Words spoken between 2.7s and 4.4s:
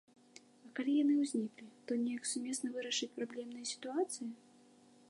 вырашыць праблемныя сітуацыі?